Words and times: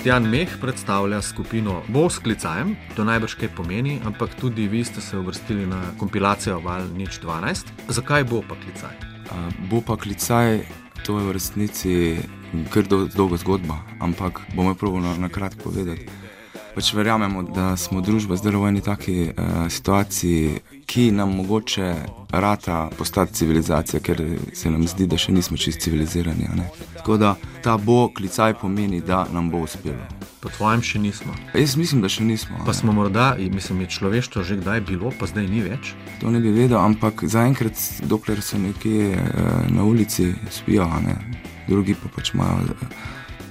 Boštjan 0.00 0.30
Meh 0.30 0.48
predstavlja 0.60 1.22
skupino 1.22 1.82
Bo 1.88 2.08
s 2.10 2.18
klicajem, 2.24 2.72
to 2.96 3.04
najbrž 3.04 3.34
kaj 3.36 3.50
pomeni, 3.52 3.98
ampak 4.00 4.32
tudi 4.40 4.64
vi 4.64 4.80
ste 4.84 5.00
se 5.00 5.18
uvrstili 5.18 5.66
na 5.66 5.92
kompilacijo 6.00 6.56
Val 6.64 6.88
Nič 6.96 7.20
12. 7.20 7.68
Zakaj 7.88 8.24
bo 8.24 8.40
pa 8.40 8.56
klicaj? 8.56 8.96
Uh, 8.96 9.52
bo 9.68 9.82
pa 9.84 10.00
klicaj, 10.00 10.64
to 11.04 11.18
je 11.18 11.26
v 11.26 11.32
resnici 11.36 11.92
kar 12.72 12.88
do, 12.88 13.04
dolga 13.12 13.36
zgodba, 13.36 13.76
ampak 14.00 14.40
bomo 14.56 14.72
prav 14.74 14.96
na, 15.04 15.12
na 15.20 15.28
kratko 15.28 15.68
povedati. 15.68 16.08
Pač 16.74 16.94
verjamemo, 16.96 17.42
da 17.52 17.76
smo 17.76 18.00
družba 18.00 18.40
zdaj 18.40 18.56
v 18.56 18.68
eni 18.72 18.80
taki 18.80 19.28
uh, 19.28 19.68
situaciji, 19.68 20.64
ki 20.88 21.10
nam 21.12 21.36
mogoče 21.36 21.94
rata 22.32 22.88
postati 22.96 23.34
civilizacija, 23.34 24.00
ker 24.00 24.24
se 24.56 24.72
nam 24.72 24.88
zdi, 24.88 25.04
da 25.04 25.20
še 25.20 25.36
nismo 25.36 25.60
čist 25.60 25.84
civilizirani. 25.84 26.48
Tako 27.10 27.18
da 27.18 27.36
ta 27.62 27.76
bo 27.76 28.08
klicaj 28.14 28.54
pomeni, 28.54 29.00
da 29.00 29.26
nam 29.32 29.50
bo 29.50 29.58
uspelo. 29.58 30.04
Po 30.40 30.48
tvojem 30.48 30.82
še 30.82 30.98
nismo. 30.98 31.32
Jaz 31.58 31.74
mislim, 31.76 32.04
da 32.04 32.08
še 32.08 32.22
nismo. 32.22 32.60
Pa 32.66 32.70
smo 32.72 32.94
morda, 32.94 33.32
mislim, 33.50 33.80
je 33.82 33.88
človeštvo 33.96 34.44
že 34.46 34.60
kdaj 34.60 34.84
bilo, 34.86 35.10
pa 35.18 35.26
zdaj 35.26 35.48
ni 35.50 35.64
več. 35.64 35.90
To 36.20 36.30
ne 36.30 36.38
bi 36.38 36.54
vedel, 36.54 36.78
ampak 36.78 37.26
zaenkrat, 37.26 37.74
dokler 38.06 38.38
so 38.38 38.62
nekje 38.62 39.18
uh, 39.18 39.66
na 39.74 39.82
ulici 39.82 40.30
spijo, 40.54 40.86
drugi 41.66 41.98
pa 41.98 42.14
pač 42.14 42.30
imajo 42.30 42.78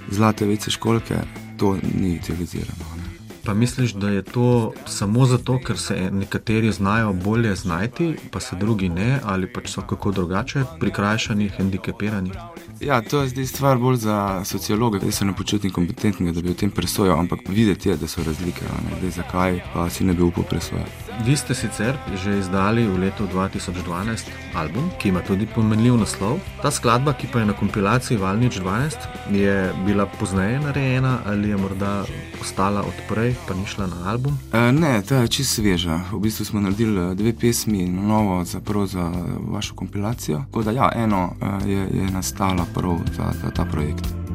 zlate 0.07 0.48
vece 0.48 0.71
školke, 0.71 1.20
to 1.60 1.76
ni 1.84 2.16
civilizirano. 2.23 2.96
Ne. 2.96 3.09
Pa 3.49 3.53
misliš, 3.53 3.94
da 3.94 4.10
je 4.10 4.21
to 4.21 4.74
samo 4.85 5.26
zato, 5.26 5.60
ker 5.65 5.77
se 5.77 6.10
nekateri 6.12 6.71
znajo 6.71 7.13
bolje 7.13 7.55
znajti, 7.55 8.15
pa 8.32 8.40
se 8.40 8.55
drugi 8.55 8.90
ne, 8.90 9.20
ali 9.24 9.54
pač 9.54 9.70
so 9.70 9.82
kako 9.82 10.12
drugače, 10.12 10.63
prikrajšani, 10.79 11.49
hendikepirani? 11.49 12.32
Ja, 12.79 13.01
to 13.01 13.21
je 13.21 13.29
zdaj 13.29 13.46
stvar 13.46 13.77
bolj 13.77 13.96
za 13.96 14.46
sociologe. 14.46 14.99
Jaz 15.04 15.15
se 15.15 15.26
ne 15.26 15.35
počutim 15.35 15.71
kompetentnega, 15.71 16.32
da 16.32 16.41
bi 16.41 16.51
o 16.51 16.54
tem 16.54 16.71
presojal, 16.71 17.20
ampak 17.20 17.40
videti 17.49 17.90
je, 17.90 17.98
da 17.98 18.07
so 18.07 18.24
razlike. 18.24 18.62
Zdaj, 18.99 19.12
zakaj 19.12 19.62
pa 19.74 19.90
si 19.90 20.04
ne 20.04 20.13
bi 20.13 20.24
upal 20.24 20.43
presojati? 20.43 21.09
Vi 21.26 21.35
ste 21.35 21.52
sicer 21.55 21.98
že 22.15 22.40
izdali 22.40 22.87
v 22.87 22.99
letu 22.99 23.27
2012 23.27 24.29
album, 24.55 24.87
ki 24.99 25.09
ima 25.09 25.20
tudi 25.21 25.48
pomenljiv 25.55 25.98
naslov. 25.99 26.40
Ta 26.62 26.71
skladba, 26.71 27.13
ki 27.13 27.27
pa 27.34 27.40
je 27.40 27.49
na 27.52 27.54
kompilaciji 27.54 28.18
Valnič 28.18 28.59
12, 28.63 29.07
je 29.31 29.74
bila 29.85 30.05
pozneje 30.05 30.59
narejena 30.59 31.20
ali 31.26 31.49
je 31.49 31.57
morda 31.57 32.05
ostala 32.41 32.81
odprej, 32.87 33.35
pa 33.48 33.54
ni 33.54 33.65
šla 33.65 33.87
na 33.87 34.12
album? 34.12 34.37
E, 34.54 34.71
ne, 34.71 35.01
ta 35.01 35.15
je 35.15 35.27
čisto 35.27 35.62
sveža. 35.62 36.01
V 36.12 36.20
bistvu 36.20 36.45
smo 36.45 36.62
naredili 36.62 37.15
dve 37.15 37.34
pesmi 37.34 37.87
na 37.87 38.01
novo 38.01 38.46
za, 38.46 38.62
za 38.85 39.12
vašo 39.49 39.76
kompilacijo. 39.76 40.43
Tako 40.46 40.63
da, 40.63 40.71
ja, 40.71 40.90
eno 40.96 41.34
e, 41.41 41.70
je, 41.70 41.87
je 41.93 42.12
nastala 42.12 42.65
prav 42.73 42.99
za, 43.18 43.34
za 43.43 43.51
ta 43.51 43.65
projekt. 43.65 44.29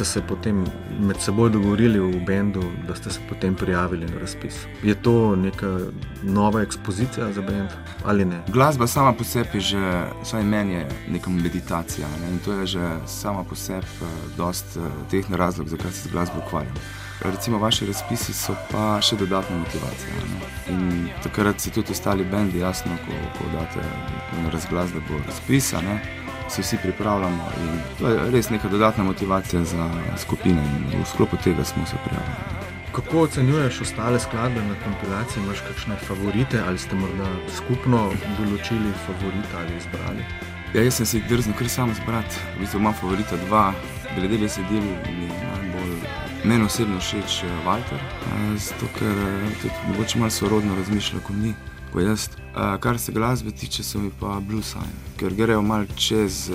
Ste 0.00 0.04
se 0.04 0.26
potem 0.26 0.64
med 1.00 1.20
seboj 1.20 1.50
dogovorili 1.50 2.00
v 2.00 2.22
bendu, 2.24 2.62
da 2.88 2.94
ste 2.94 3.10
se 3.10 3.20
potem 3.28 3.54
prijavili 3.54 4.06
na 4.06 4.18
razpis? 4.20 4.54
Je 4.82 4.94
to 4.94 5.36
neka 5.36 5.78
nova 6.22 6.62
ekspozicija 6.62 7.32
za 7.32 7.42
bend 7.42 7.68
ali 8.04 8.24
ne? 8.24 8.40
Glasba 8.48 8.86
sama 8.86 9.12
po 9.12 9.24
sebi, 9.24 9.60
že 9.60 10.04
vsaj 10.22 10.44
meni 10.44 10.72
je 10.72 10.88
neka 11.08 11.30
meditacija 11.30 12.08
ne? 12.20 12.30
in 12.32 12.38
to 12.38 12.52
je 12.52 12.66
že 12.66 12.88
sama 13.06 13.44
po 13.44 13.54
sebi 13.54 13.86
dost 14.36 14.76
uh, 14.76 14.88
teh 15.10 15.30
razlog, 15.30 15.68
zakaj 15.68 15.92
se 15.92 16.08
z 16.08 16.12
glasbo 16.12 16.40
ukvarjam. 16.46 16.74
Recimo, 17.20 17.58
vaši 17.58 17.86
razpisi 17.86 18.32
so 18.32 18.56
pa 18.70 19.00
še 19.04 19.16
dodatna 19.16 19.56
motivacija. 19.56 20.14
Ne? 20.16 20.48
In 20.72 21.08
takrat 21.22 21.60
se 21.60 21.70
tudi 21.70 21.92
ostali 21.92 22.24
bendi, 22.24 22.58
jasno, 22.58 22.96
ko, 23.04 23.12
ko 23.36 23.52
date 23.52 23.84
razglas, 24.52 24.96
da 24.96 25.00
bo 25.00 25.20
razpisan 25.26 25.84
se 26.50 26.62
vsi 26.62 26.76
pripravljamo. 26.82 27.48
To 27.98 28.08
je 28.08 28.30
res 28.30 28.50
neka 28.50 28.68
dodatna 28.68 29.04
motivacija 29.04 29.64
za 29.64 29.90
skupine 30.18 30.62
in 30.62 31.02
v 31.02 31.06
sklopu 31.06 31.36
tega 31.44 31.64
smo 31.64 31.86
se 31.86 31.96
prijavili. 32.04 32.60
Kako 32.92 33.20
ocenjuješ 33.20 33.80
ostale 33.80 34.20
skladbe 34.20 34.60
na 34.60 34.74
kompilaciji? 34.84 35.42
Imáš 35.42 35.60
kakšne 35.68 35.96
favorite 35.96 36.62
ali 36.66 36.78
ste 36.78 36.96
morda 36.96 37.28
skupno 37.56 38.10
določili 38.38 38.90
favorite 39.06 39.54
ali 39.58 39.76
izbrali? 39.76 40.24
Ja, 40.74 40.82
jaz 40.82 40.98
sem 40.98 41.06
si 41.06 41.18
jih 41.18 41.28
drznil 41.28 41.56
kar 41.58 41.68
sam 41.68 41.94
zbrati. 41.94 42.42
V 42.56 42.64
bistvu 42.64 42.78
imam 42.78 42.94
favorita 42.94 43.38
dva, 43.46 43.72
glede 44.16 44.38
besedil 44.38 44.82
mi 44.82 45.26
je 45.26 45.38
najbolj. 45.38 45.96
Meni 46.44 46.64
osebno 46.66 46.98
všeč 46.98 47.42
eh, 47.44 47.56
Walter, 47.66 47.98
eh, 47.98 48.52
zato 48.58 48.90
ker 48.98 49.18
tudi 49.62 49.74
mogoče 49.88 50.18
malo 50.18 50.30
sorodno 50.30 50.76
razmišlja 50.76 51.20
kot 51.26 51.36
mi 51.36 51.54
kot 51.92 52.02
jaz. 52.02 52.28
Kar 52.80 52.98
se 52.98 53.12
glasbe 53.12 53.50
tiče, 53.50 53.82
so 53.86 53.98
mi 53.98 54.10
pa 54.20 54.40
bluesajni, 54.42 55.14
ker 55.16 55.34
grejo 55.34 55.62
mal 55.62 55.84
čez 55.96 56.50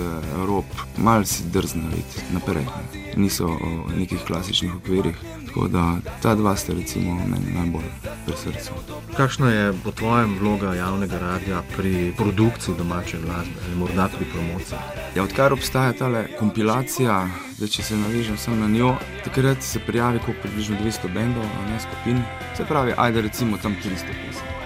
rob, 0.46 0.64
mal 0.96 1.24
si 1.24 1.46
drzno 1.52 1.88
videti 1.88 2.24
naprej. 2.34 2.66
Ne. 2.66 3.04
Niso 3.16 3.48
v 3.48 3.96
nekih 3.96 4.20
klasičnih 4.26 4.74
okvirih. 4.76 5.16
Tako 5.46 5.68
da 5.72 5.82
ta 6.22 6.34
dva 6.36 6.52
sta 6.56 6.74
recimo 6.76 7.14
meni 7.14 7.54
najbolj 7.54 7.86
pri 8.26 8.34
srcu. 8.36 8.74
Kakšna 9.16 9.50
je 9.50 9.72
po 9.84 9.90
tvojem 9.90 10.34
vloga 10.38 10.74
javnega 10.74 11.18
radia 11.18 11.62
pri 11.76 12.12
produkciji 12.16 12.74
domače 12.78 13.18
glasbe 13.24 13.56
ali 13.64 13.76
morda 13.76 14.08
pri 14.16 14.26
promociji? 14.34 14.78
Ja, 15.16 15.22
odkar 15.24 15.52
obstaja 15.52 15.92
ta 15.96 16.24
kompilacija, 16.38 17.28
da 17.58 17.66
če 17.66 17.82
se 17.82 17.96
navežem 17.96 18.36
samo 18.36 18.56
na 18.56 18.68
njo, 18.68 18.92
takrat 19.24 19.64
se 19.64 19.80
prijavi 19.80 20.20
kot 20.26 20.36
približno 20.42 20.76
200 20.84 21.14
bendov, 21.14 21.48
a 21.48 21.70
ne 21.70 21.80
skupin. 21.80 22.20
Se 22.56 22.68
pravi, 22.68 22.92
ajde 22.96 23.24
recimo 23.30 23.56
tam 23.62 23.80
300 23.80 24.20
pesmi 24.26 24.65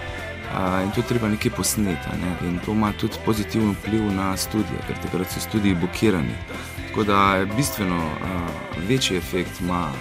in 0.84 0.90
to 0.90 1.02
treba 1.02 1.28
nekje 1.28 1.50
posneti. 1.50 2.08
Ne? 2.22 2.48
In 2.48 2.58
to 2.64 2.72
ima 2.72 2.92
tudi 2.92 3.16
pozitiven 3.24 3.70
vpliv 3.70 4.12
na 4.12 4.36
študije, 4.36 4.82
ker 4.86 4.96
takrat 5.02 5.30
so 5.30 5.40
študiji 5.40 5.74
blokirani. 5.74 6.34
Tako 6.88 7.04
da 7.04 7.46
bistveno 7.56 7.96
uh, 7.96 8.88
večji 8.88 9.16
efekt, 9.16 9.60
ima 9.60 9.92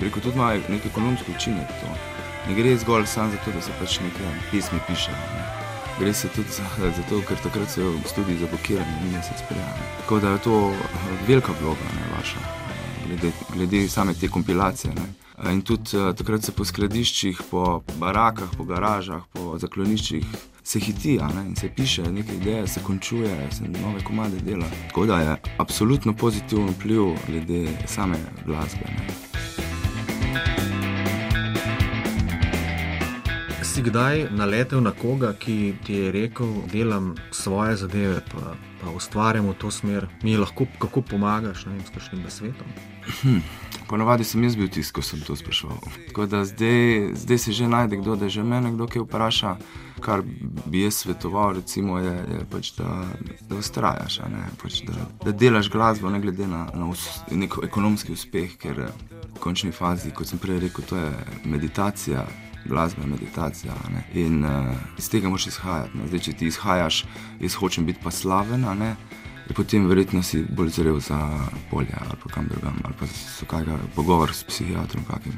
preko 0.00 0.20
tudi 0.20 0.36
ima 0.36 0.52
nek 0.68 0.86
ekonomski 0.86 1.32
učinek. 1.36 1.68
To. 1.80 1.86
Ne 2.48 2.54
gre 2.54 2.76
zgolj 2.76 3.06
samo 3.06 3.30
za 3.30 3.36
to, 3.44 3.52
da 3.52 3.62
se 3.62 3.70
pač 3.80 4.00
nekaj 4.00 4.26
pismi 4.50 4.78
piše. 4.86 5.10
Ne? 5.10 5.44
Gre 6.00 6.12
se 6.12 6.28
tudi 6.28 6.48
za, 6.50 6.90
za 6.96 7.02
to, 7.08 7.20
ker 7.28 7.36
takrat 7.42 7.70
so 7.70 7.92
študiji 8.12 8.38
zablokirani 8.38 8.96
in 9.02 9.12
ne 9.12 9.22
se 9.22 9.34
sprejemajo. 9.44 9.90
Tako 10.00 10.20
da 10.20 10.30
je 10.30 10.38
to 10.38 10.72
velika 11.28 11.52
vloga, 11.60 11.90
ne 11.94 12.16
vaša, 12.16 12.38
glede, 13.06 13.32
glede 13.54 13.88
same 13.88 14.14
te 14.14 14.28
kompilacije. 14.28 14.94
Ne? 14.94 15.06
In 15.50 15.62
tudi 15.62 15.96
uh, 15.96 16.12
takrat 16.14 16.44
se 16.44 16.52
po 16.54 16.64
skladiščih, 16.64 17.40
po 17.50 17.82
barakah, 17.98 18.50
po 18.56 18.64
garažah, 18.64 19.24
po 19.34 19.58
zakloniščih 19.58 20.26
se 20.62 20.78
hiti 20.78 21.18
in 21.46 21.56
se 21.56 21.68
piše, 21.76 22.02
nekaj 22.02 22.36
ideje 22.36 22.66
se 22.66 22.80
končuje, 22.82 23.48
se 23.50 23.64
nove 23.64 24.04
komade 24.04 24.38
dela. 24.40 24.66
Tako 24.88 25.06
da 25.06 25.18
je 25.18 25.36
absolutno 25.58 26.14
pozitiven 26.14 26.68
vpliv 26.68 27.02
glede 27.26 27.68
same 27.86 28.16
glasbe. 28.46 28.86
Ne. 28.86 29.06
Si 33.62 33.82
kdaj 33.82 34.28
naletel 34.30 34.82
na 34.82 34.90
koga, 34.90 35.32
ki 35.32 35.74
ti 35.86 35.94
je 35.94 36.12
rekel, 36.12 36.54
delam 36.72 37.14
svoje 37.30 37.76
zadeve, 37.76 38.20
pa, 38.32 38.54
pa 38.80 38.90
ustvarjam 38.90 39.48
v 39.48 39.54
to 39.58 39.70
smer, 39.70 40.06
mi 40.22 40.36
lahko 40.36 40.66
kako 40.78 41.02
pomagaš, 41.02 41.66
ne 41.66 41.72
vem, 41.72 41.86
s 41.86 41.94
kakšnim 41.94 42.24
svetom? 42.30 42.66
Hm. 43.22 43.61
Ponovadi 43.92 44.24
sem 44.24 44.40
jaz 44.40 44.54
bil 44.56 44.70
tisti, 44.72 44.92
ko 44.96 45.02
sem 45.04 45.20
to 45.20 45.34
spraševal. 45.36 45.76
Tako 46.08 46.24
da 46.26 46.38
zdaj, 46.48 47.10
zdaj 47.14 47.38
se 47.38 47.52
že 47.52 47.66
najde 47.68 47.98
kdo, 48.00 48.14
da 48.16 48.28
že 48.28 48.42
me 48.42 48.60
kdo 48.72 48.86
kaj 48.88 49.02
vpraša. 49.02 49.56
Kar 50.00 50.22
bi 50.66 50.80
jaz 50.80 50.94
svetoval, 50.94 51.52
recimo, 51.60 51.98
je, 51.98 52.14
je 52.32 52.46
pač, 52.50 52.72
da, 52.78 53.04
da 53.48 53.58
ustrajaš, 53.60 54.16
pač, 54.62 54.80
da, 54.88 54.96
da 55.24 55.32
delaš 55.32 55.68
glasbo, 55.70 56.08
ne 56.10 56.20
glede 56.20 56.46
na, 56.46 56.70
na 56.74 56.88
us, 56.88 57.20
ekonomski 57.62 58.16
uspeh, 58.16 58.56
ker 58.56 58.80
v 58.88 59.38
končni 59.44 59.76
fazi, 59.76 60.10
kot 60.16 60.26
sem 60.26 60.40
prej 60.40 60.64
rekel, 60.64 60.88
to 60.88 60.96
je 60.96 61.12
meditacija. 61.44 62.24
Glasba 62.64 63.02
je 63.02 63.08
meditacija 63.10 63.74
ne? 63.90 64.04
in 64.14 64.44
uh, 64.44 64.72
iz 64.98 65.10
tega 65.10 65.28
moraš 65.28 65.50
izhajati. 65.50 65.98
Zdaj, 66.08 66.20
če 66.20 66.32
ti 66.32 66.46
izhajaš, 66.46 67.04
jaz 67.42 67.56
hočem 67.58 67.84
biti 67.84 68.00
pa 68.04 68.10
slaven, 68.10 68.64
potem 69.54 69.86
verjetno 69.86 70.22
si 70.22 70.44
bolj 70.48 70.68
zrel 70.68 71.00
za 71.00 71.18
polje 71.70 71.94
ali 72.00 72.18
pa 72.22 72.28
kam 72.34 72.48
drugam, 72.48 72.78
ali 72.84 72.94
pa 72.98 73.06
so 73.06 73.46
kaj 73.46 73.64
pogovor 73.94 74.34
s 74.34 74.44
psihiatrom. 74.44 75.04
Kakim. 75.04 75.32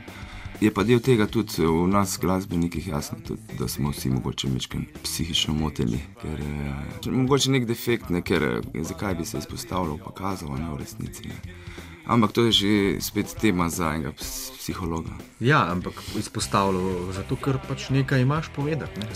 Je 0.61 0.71
pa 0.71 0.85
del 0.87 1.01
tega 1.03 1.27
tudi 1.27 1.67
v 1.67 1.87
nas, 1.91 2.15
glasbenikih, 2.21 2.87
jasno, 2.89 3.19
tudi, 3.27 3.43
da 3.59 3.69
smo 3.69 3.91
vsi 3.91 4.11
mogoče 4.11 4.49
nekaj 4.49 4.85
psihično 5.03 5.55
moteni, 5.55 5.99
ker 6.23 6.41
je 6.41 7.13
mogoče 7.13 7.51
nek 7.51 7.67
defekt, 7.67 8.11
ne, 8.11 8.23
ker 8.23 8.63
zakaj 8.73 9.15
bi 9.19 9.27
se 9.27 9.39
izpostavljal, 9.39 9.99
pa 9.99 10.15
kazal, 10.15 10.55
ne 10.55 10.71
v 10.71 10.79
resnici. 10.79 11.29
Ne. 11.29 11.59
Ampak 12.07 12.33
to 12.33 12.45
je 12.45 12.53
že 12.53 12.71
spet 13.01 13.35
tema 13.41 13.69
za 13.69 13.95
enega 13.95 14.13
psihologa. 14.13 15.17
Ja, 15.41 15.65
ampak 15.73 16.01
izpostavljal 16.19 17.13
zato, 17.13 17.37
ker 17.37 17.59
pač 17.69 17.89
nekaj 17.91 18.23
imaš 18.23 18.53
povedati. 18.55 19.01
Ne, 19.01 19.09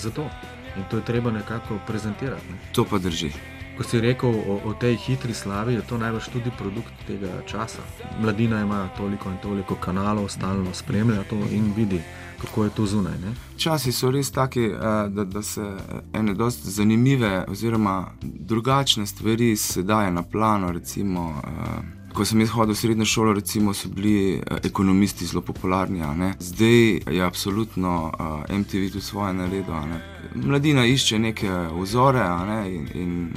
in 0.77 0.85
to 0.91 0.97
je 0.97 1.05
treba 1.05 1.31
nekako 1.31 1.79
prezentirati. 1.87 2.45
Ne? 2.51 2.59
To 2.73 2.85
pa 2.85 2.99
drži. 2.99 3.33
Ko 3.79 3.85
si 3.85 4.01
rekel 4.01 4.31
o, 4.31 4.61
o 4.65 4.75
tej 4.75 4.97
hitri 4.97 5.35
slavi, 5.35 5.75
je 5.75 5.83
to 5.87 5.99
najbrž 5.99 6.29
tudi 6.35 6.51
produkt 6.59 6.91
tega 7.07 7.31
časa. 7.47 7.79
Mladina 8.21 8.61
ima 8.61 8.89
toliko 8.97 9.31
in 9.31 9.37
toliko 9.39 9.75
kanalov, 9.75 10.29
stalno 10.29 10.75
spremlja 10.75 11.23
to 11.31 11.37
in 11.51 11.73
vidi, 11.77 12.01
kako 12.41 12.65
je 12.65 12.71
to 12.71 12.87
zunaj. 12.87 13.19
Ne? 13.19 13.35
Časi 13.57 13.93
so 13.93 14.11
res 14.11 14.31
taki, 14.31 14.65
eh, 14.65 15.09
da, 15.09 15.25
da 15.25 15.43
se 15.43 15.63
ene 16.13 16.35
dosti 16.35 16.71
zanimive 16.71 17.45
oziroma 17.49 18.11
drugačne 18.23 19.07
stvari 19.07 19.55
daje 19.83 20.11
na 20.11 20.23
plano. 20.23 20.73
Recimo, 20.73 21.35
eh, 21.45 21.99
Ko 22.15 22.25
sem 22.25 22.41
jaz 22.41 22.51
hodil 22.51 22.75
v 22.75 22.77
srednjo 22.77 23.05
šolo, 23.05 23.33
recimo, 23.33 23.75
so 23.75 23.89
bili 23.89 24.35
eh, 24.39 24.59
ekonomisti 24.65 25.27
zelo 25.27 25.43
popularni. 25.43 26.03
Zdaj 26.39 27.15
je 27.15 27.23
absolutno 27.23 28.13
MTV 28.49 28.89
tudi 28.91 29.01
svoje 29.01 29.35
naredilo. 29.35 29.85
Mladina 30.35 30.87
išče 30.87 31.19
neke 31.19 31.51
vzore 31.79 32.25
ne? 32.47 32.75
in, 32.75 32.89
in 32.95 33.31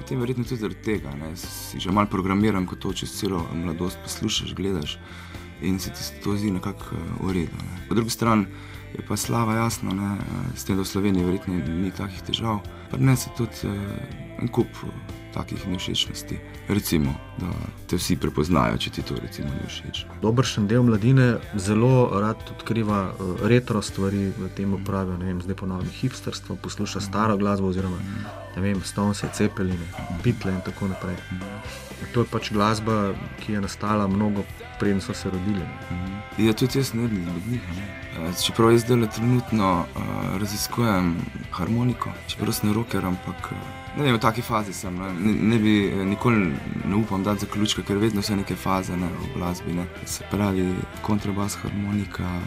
potem 0.00 0.20
verjetno 0.20 0.44
tudi 0.48 0.60
zaradi 0.60 0.82
tega. 0.82 1.12
Ne? 1.14 1.36
Si 1.36 1.80
že 1.80 1.92
malo 1.92 2.08
programiran, 2.08 2.66
ko 2.66 2.76
to 2.80 2.92
čez 2.96 3.12
celo 3.12 3.44
mladosti 3.52 4.00
poslušaš, 4.02 4.54
gledaš 4.56 4.98
in 5.60 5.76
se 5.78 5.92
ti 5.92 6.00
to 6.24 6.36
zdi 6.36 6.50
nekako 6.50 6.96
v 7.20 7.32
redu. 7.36 7.56
Ne? 7.60 7.84
Po 7.88 7.94
drugi 7.94 8.10
strani 8.10 8.46
je 8.96 9.04
pa 9.06 9.16
slava 9.16 9.54
jasno, 9.54 9.92
ne? 9.92 10.16
s 10.56 10.64
tem, 10.64 10.76
da 10.76 10.82
v 10.82 10.88
Sloveniji 10.88 11.24
verjetno 11.24 11.54
ni 11.54 11.92
takih 11.92 12.22
težav. 12.24 12.64
Prenese 12.90 13.30
tudi 13.36 13.68
uh, 13.68 13.72
en 14.40 14.48
kup 14.48 14.82
takih 15.34 15.62
nevšečnosti. 15.68 16.38
Recimo, 16.68 17.14
da 17.38 17.50
te 17.86 17.98
vsi 17.98 18.16
prepoznajo, 18.18 18.78
če 18.82 18.90
ti 18.90 19.04
to 19.06 19.14
recimo 19.20 19.48
ni 19.54 19.68
všeč. 19.68 20.04
Dobršen 20.22 20.66
del 20.70 20.82
mladine 20.86 21.36
zelo 21.54 22.10
rad 22.20 22.42
odkriva 22.56 23.00
uh, 23.12 23.44
retro 23.46 23.82
stvari 23.82 24.30
v 24.34 24.50
tem 24.56 24.74
upravljanju, 24.74 25.22
ne 25.22 25.30
vem, 25.30 25.42
zdaj 25.44 25.60
ponovno 25.62 25.96
hipsterstvo, 26.00 26.58
posluša 26.62 27.02
staro 27.06 27.38
glasbo 27.38 27.70
oziroma 27.70 28.02
ne 28.56 28.62
vem, 28.62 28.82
stonse, 28.82 29.30
cepeline, 29.32 29.86
bitle 30.24 30.52
in 30.52 30.60
tako 30.66 30.90
naprej. 30.90 31.16
To 32.14 32.24
je 32.24 32.30
pač 32.32 32.50
glasba, 32.50 33.12
ki 33.44 33.54
je 33.54 33.62
nastala 33.62 34.08
mnogo 34.10 34.42
preden 34.80 35.00
so 35.00 35.14
se 35.14 35.30
rodili. 35.30 35.66
Ja, 36.38 36.52
tudi 36.52 36.78
jaz 36.78 36.94
ne 36.94 37.02
vidim 37.02 37.28
od 37.28 37.52
njih. 37.52 37.60
Čeprav 38.44 38.72
jaz 38.72 38.84
zdaj 38.84 39.08
trenutno 39.14 39.84
uh, 39.84 40.40
raziskujem 40.40 41.16
harmoniko, 41.50 42.12
čeprav 42.28 42.52
sem 42.52 42.72
roker, 42.72 43.06
ampak 43.06 43.52
ne 43.96 44.02
vem, 44.04 44.14
v 44.14 44.20
taki 44.20 44.42
fazi 44.42 44.72
sem. 44.72 44.96
Ne, 44.96 45.34
ne 45.54 45.58
bi 45.58 45.74
nikoli 46.04 46.52
ne 46.84 46.96
upam 46.96 47.24
dati 47.24 47.46
zaključka, 47.46 47.82
ker 47.82 47.98
vedno 47.98 48.22
so 48.22 48.36
neke 48.36 48.56
faze 48.56 48.96
ne, 48.96 49.08
v 49.08 49.34
glasbi. 49.34 49.74
Ne. 49.74 49.86
Se 50.06 50.24
pravi, 50.30 50.74
kontrabas, 51.02 51.58
harmonika. 51.62 52.40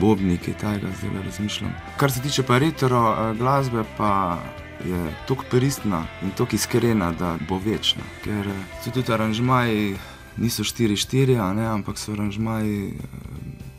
Bobnik 0.00 0.48
je 0.48 0.54
tega, 0.58 0.90
zdaj 0.98 1.22
razmišljam. 1.24 1.70
Kar 1.96 2.12
se 2.12 2.22
tiče 2.22 2.42
pa 2.42 2.58
retro 2.58 3.34
glasbe, 3.38 3.84
pa 3.96 4.38
je 4.84 5.12
tako 5.28 5.44
pristna 5.50 6.02
in 6.22 6.30
tako 6.30 6.56
iskrena, 6.56 7.12
da 7.12 7.36
bo 7.48 7.58
večna. 7.58 8.02
Ker 8.24 8.48
so 8.82 8.90
tudi 8.90 9.12
aranžmaji 9.12 9.96
niso 10.36 10.64
4-4, 10.64 11.38
ampak 11.74 11.98
so 11.98 12.12
aranžmaji 12.12 12.88
eh, 12.88 12.94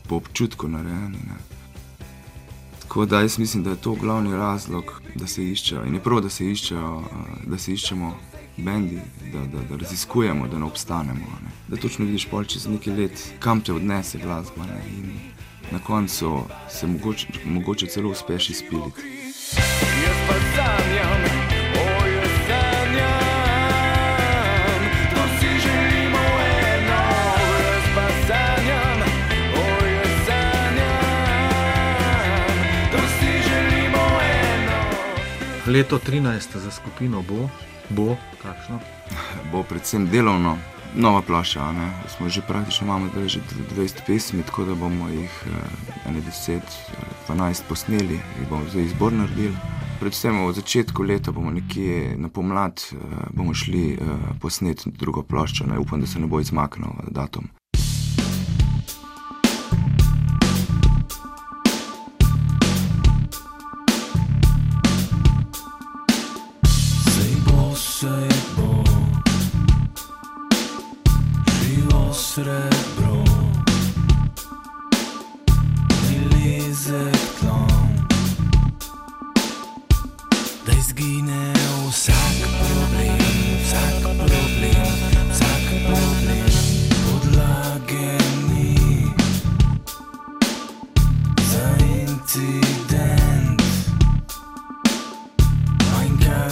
po 0.08 0.16
občutku 0.16 0.68
narejeni. 0.68 1.18
Ne. 1.28 1.38
Tako 2.82 3.06
da 3.06 3.22
jaz 3.22 3.38
mislim, 3.40 3.64
da 3.64 3.70
je 3.70 3.82
to 3.82 3.94
glavni 3.94 4.36
razlog, 4.36 5.02
da 5.16 5.28
se 5.28 5.44
iščejo. 5.44 5.86
In 5.86 5.94
je 5.94 6.04
prav, 6.04 6.22
da 6.22 6.30
se, 6.30 6.46
iščejo, 6.52 7.02
eh, 7.02 7.42
da 7.46 7.58
se 7.58 7.74
iščemo 7.74 8.16
bendi, 8.58 9.00
da, 9.34 9.40
da, 9.40 9.64
da 9.70 9.78
raziskujemo, 9.82 10.48
da 10.48 10.60
ne 10.60 10.66
obstanemo. 10.66 11.26
Ne. 11.44 11.52
Da 11.68 11.82
točno 11.82 12.06
vidiš, 12.06 12.28
pol 12.32 12.44
čez 12.44 12.68
nekaj 12.68 12.94
let, 12.94 13.26
kam 13.40 13.62
te 13.62 13.74
odnese 13.74 14.18
glasba. 14.18 14.66
Ne. 14.66 14.82
In 14.98 15.12
na 15.72 15.80
koncu 15.80 16.44
se 16.70 16.88
mogoče, 16.88 17.28
mogoče 17.46 17.88
celo 17.88 18.12
uspeš 18.12 18.50
izpiliti. 18.50 19.02
Jaz 20.06 20.18
pa 20.28 20.34
sanjam. 20.56 21.15
Leto 35.68 36.00
13 36.00 36.58
za 36.58 36.72
skupino 36.72 37.22
bo, 37.22 37.50
bo 37.90 38.16
kakšno? 38.42 38.80
Bo 39.52 39.64
predvsem 39.64 40.08
delovno, 40.10 40.58
nova 40.96 41.22
plaša. 41.22 41.72
Ne? 41.72 41.92
Smo 42.08 42.30
že 42.30 42.42
praktično 42.42 42.88
imamo 42.88 43.10
že 43.26 43.40
20 43.76 44.06
pesmi, 44.08 44.44
tako 44.44 44.66
da 44.66 44.76
bomo 44.76 45.10
jih 45.10 45.44
10, 46.06 46.62
12 47.28 47.62
posneli 47.70 48.14
in 48.14 48.46
bomo 48.50 48.70
zdaj 48.70 48.84
izbor 48.84 49.14
naredili. 49.14 49.56
Predvsem 50.00 50.48
v 50.48 50.54
začetku 50.54 51.04
leta 51.04 51.32
bomo 51.32 51.52
nekje 51.52 52.18
na 52.18 52.30
pomlad 52.30 52.82
eh, 52.92 52.96
bomo 53.34 53.54
šli 53.54 53.94
eh, 53.94 53.98
posneti 54.42 54.92
drugo 54.92 55.24
ploščo. 55.24 55.66
Ne? 55.66 55.80
Upam, 55.80 56.02
da 56.02 56.08
se 56.08 56.20
ne 56.20 56.28
bo 56.28 56.40
izmaknil 56.40 56.90
datum. 57.08 57.50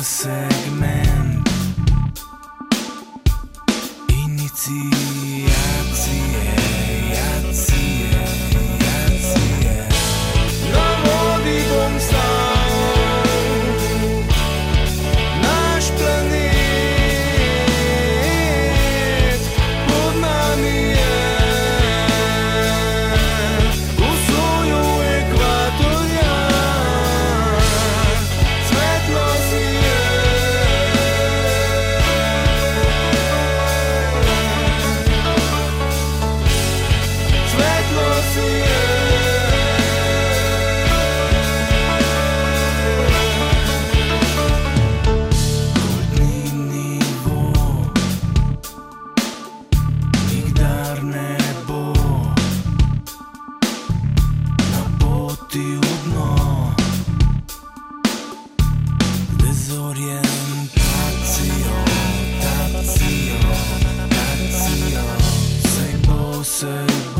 segment. 0.01 1.47
Inizio. 4.09 5.02
closer. 66.43 67.12